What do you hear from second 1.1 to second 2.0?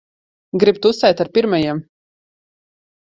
ar pirmajiem.